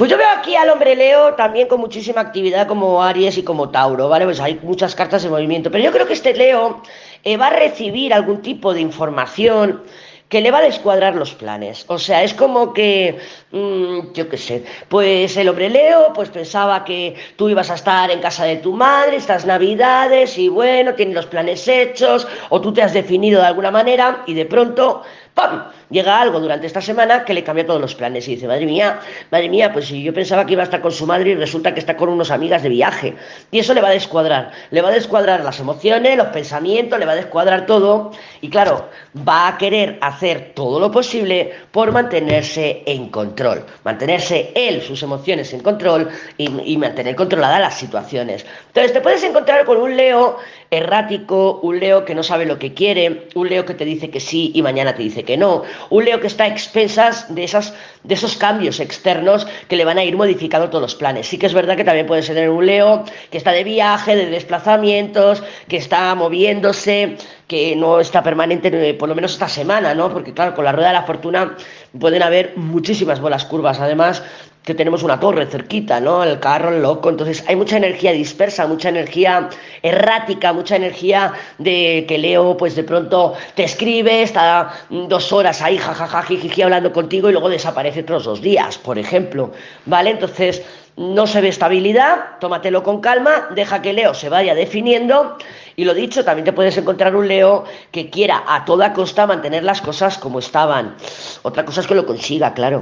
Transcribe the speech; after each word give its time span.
Pues 0.00 0.10
yo 0.10 0.16
veo 0.16 0.28
aquí 0.34 0.56
al 0.56 0.70
hombre 0.70 0.96
Leo 0.96 1.34
también 1.34 1.68
con 1.68 1.78
muchísima 1.78 2.22
actividad 2.22 2.66
como 2.66 3.02
Aries 3.02 3.36
y 3.36 3.42
como 3.42 3.68
Tauro, 3.68 4.08
¿vale? 4.08 4.24
Pues 4.24 4.40
hay 4.40 4.58
muchas 4.62 4.94
cartas 4.94 5.22
en 5.26 5.30
movimiento, 5.30 5.70
pero 5.70 5.84
yo 5.84 5.92
creo 5.92 6.06
que 6.06 6.14
este 6.14 6.32
Leo 6.32 6.80
eh, 7.22 7.36
va 7.36 7.48
a 7.48 7.50
recibir 7.50 8.14
algún 8.14 8.40
tipo 8.40 8.72
de 8.72 8.80
información 8.80 9.82
que 10.30 10.40
le 10.40 10.50
va 10.50 10.58
a 10.58 10.62
descuadrar 10.62 11.16
los 11.16 11.34
planes. 11.34 11.84
O 11.88 11.98
sea, 11.98 12.22
es 12.22 12.32
como 12.32 12.72
que, 12.72 13.18
mmm, 13.50 14.12
yo 14.14 14.26
qué 14.30 14.38
sé, 14.38 14.64
pues 14.88 15.36
el 15.36 15.50
hombre 15.50 15.68
Leo 15.68 16.14
pues 16.14 16.30
pensaba 16.30 16.82
que 16.82 17.16
tú 17.36 17.50
ibas 17.50 17.70
a 17.70 17.74
estar 17.74 18.10
en 18.10 18.20
casa 18.20 18.44
de 18.44 18.56
tu 18.56 18.72
madre 18.72 19.16
estas 19.16 19.44
navidades 19.44 20.38
y 20.38 20.48
bueno, 20.48 20.94
tiene 20.94 21.12
los 21.12 21.26
planes 21.26 21.68
hechos 21.68 22.26
o 22.48 22.58
tú 22.58 22.72
te 22.72 22.80
has 22.80 22.94
definido 22.94 23.42
de 23.42 23.48
alguna 23.48 23.70
manera 23.70 24.22
y 24.26 24.32
de 24.32 24.46
pronto 24.46 25.02
¡pam! 25.34 25.64
Llega 25.90 26.20
algo 26.20 26.38
durante 26.38 26.66
esta 26.66 26.80
semana 26.80 27.24
que 27.24 27.34
le 27.34 27.42
cambia 27.42 27.66
todos 27.66 27.80
los 27.80 27.94
planes 27.94 28.26
y 28.28 28.36
dice, 28.36 28.46
madre 28.46 28.64
mía, 28.64 29.00
madre 29.30 29.48
mía, 29.48 29.72
pues 29.72 29.86
si 29.86 30.02
yo 30.02 30.14
pensaba 30.14 30.46
que 30.46 30.52
iba 30.52 30.62
a 30.62 30.64
estar 30.64 30.80
con 30.80 30.92
su 30.92 31.06
madre 31.06 31.30
y 31.30 31.34
resulta 31.34 31.74
que 31.74 31.80
está 31.80 31.96
con 31.96 32.08
unos 32.08 32.30
amigas 32.30 32.62
de 32.62 32.68
viaje. 32.68 33.16
Y 33.50 33.58
eso 33.58 33.74
le 33.74 33.80
va 33.80 33.88
a 33.88 33.92
descuadrar, 33.92 34.52
le 34.70 34.82
va 34.82 34.90
a 34.90 34.92
descuadrar 34.92 35.42
las 35.42 35.58
emociones, 35.58 36.16
los 36.16 36.28
pensamientos, 36.28 36.98
le 36.98 37.06
va 37.06 37.12
a 37.12 37.16
descuadrar 37.16 37.66
todo. 37.66 38.12
Y 38.40 38.50
claro, 38.50 38.88
va 39.26 39.48
a 39.48 39.58
querer 39.58 39.98
hacer 40.00 40.52
todo 40.54 40.78
lo 40.78 40.90
posible 40.92 41.52
por 41.72 41.90
mantenerse 41.90 42.82
en 42.86 43.08
control, 43.08 43.64
mantenerse 43.84 44.52
él, 44.54 44.82
sus 44.82 45.02
emociones 45.02 45.52
en 45.52 45.60
control 45.60 46.08
y, 46.38 46.72
y 46.72 46.76
mantener 46.76 47.16
controladas 47.16 47.60
las 47.60 47.78
situaciones. 47.78 48.46
Entonces 48.68 48.92
te 48.92 49.00
puedes 49.00 49.24
encontrar 49.24 49.64
con 49.64 49.78
un 49.78 49.96
Leo 49.96 50.38
errático, 50.70 51.58
un 51.62 51.80
Leo 51.80 52.04
que 52.04 52.14
no 52.14 52.22
sabe 52.22 52.46
lo 52.46 52.58
que 52.58 52.74
quiere, 52.74 53.28
un 53.34 53.48
Leo 53.48 53.64
que 53.64 53.74
te 53.74 53.84
dice 53.84 54.10
que 54.10 54.20
sí 54.20 54.52
y 54.54 54.62
mañana 54.62 54.94
te 54.94 55.02
dice 55.02 55.19
que 55.24 55.36
no, 55.36 55.62
un 55.90 56.04
Leo 56.04 56.20
que 56.20 56.26
está 56.26 56.44
a 56.44 56.48
expensas 56.48 57.32
de, 57.34 57.44
esas, 57.44 57.74
de 58.04 58.14
esos 58.14 58.36
cambios 58.36 58.80
externos 58.80 59.46
que 59.68 59.76
le 59.76 59.84
van 59.84 59.98
a 59.98 60.04
ir 60.04 60.16
modificando 60.16 60.68
todos 60.68 60.82
los 60.82 60.94
planes. 60.94 61.28
Sí 61.28 61.38
que 61.38 61.46
es 61.46 61.54
verdad 61.54 61.76
que 61.76 61.84
también 61.84 62.06
puede 62.06 62.22
ser 62.22 62.48
un 62.48 62.66
Leo 62.66 63.04
que 63.30 63.38
está 63.38 63.52
de 63.52 63.64
viaje, 63.64 64.16
de 64.16 64.26
desplazamientos, 64.26 65.42
que 65.68 65.76
está 65.76 66.14
moviéndose, 66.14 67.16
que 67.50 67.74
no 67.74 67.98
está 67.98 68.22
permanente 68.22 68.68
eh, 68.68 68.94
por 68.94 69.08
lo 69.08 69.16
menos 69.16 69.32
esta 69.32 69.48
semana, 69.48 69.92
¿no? 69.92 70.12
Porque 70.12 70.32
claro, 70.32 70.54
con 70.54 70.64
la 70.64 70.70
rueda 70.70 70.90
de 70.90 70.94
la 70.94 71.02
fortuna 71.02 71.56
pueden 71.98 72.22
haber 72.22 72.52
muchísimas 72.54 73.18
bolas 73.18 73.44
curvas. 73.44 73.80
Además, 73.80 74.22
que 74.62 74.72
tenemos 74.72 75.02
una 75.02 75.18
torre 75.18 75.46
cerquita, 75.46 75.98
¿no? 75.98 76.22
El 76.22 76.38
carro, 76.38 76.68
el 76.68 76.80
loco. 76.80 77.10
Entonces 77.10 77.42
hay 77.48 77.56
mucha 77.56 77.76
energía 77.76 78.12
dispersa, 78.12 78.68
mucha 78.68 78.90
energía 78.90 79.48
errática, 79.82 80.52
mucha 80.52 80.76
energía 80.76 81.32
de 81.58 82.04
que 82.06 82.18
Leo, 82.18 82.56
pues 82.56 82.76
de 82.76 82.84
pronto 82.84 83.34
te 83.56 83.64
escribe, 83.64 84.22
está 84.22 84.70
dos 84.88 85.32
horas 85.32 85.60
ahí, 85.60 85.76
jajaja, 85.76 86.22
jiji, 86.22 86.62
hablando 86.62 86.92
contigo 86.92 87.30
y 87.30 87.32
luego 87.32 87.48
desaparece 87.48 88.02
otros 88.02 88.22
dos 88.22 88.40
días, 88.40 88.78
por 88.78 88.96
ejemplo. 88.96 89.50
¿Vale? 89.86 90.10
Entonces 90.10 90.62
no 91.00 91.26
se 91.26 91.40
ve 91.40 91.48
estabilidad, 91.48 92.38
tómatelo 92.40 92.82
con 92.82 93.00
calma, 93.00 93.48
deja 93.54 93.80
que 93.80 93.94
Leo 93.94 94.12
se 94.12 94.28
vaya 94.28 94.54
definiendo 94.54 95.38
y 95.74 95.86
lo 95.86 95.94
dicho, 95.94 96.26
también 96.26 96.44
te 96.44 96.52
puedes 96.52 96.76
encontrar 96.76 97.16
un 97.16 97.26
Leo 97.26 97.64
que 97.90 98.10
quiera 98.10 98.44
a 98.46 98.66
toda 98.66 98.92
costa 98.92 99.26
mantener 99.26 99.64
las 99.64 99.80
cosas 99.80 100.18
como 100.18 100.40
estaban. 100.40 100.94
Otra 101.40 101.64
cosa 101.64 101.80
es 101.80 101.86
que 101.86 101.94
lo 101.94 102.04
consiga, 102.04 102.52
claro. 102.52 102.78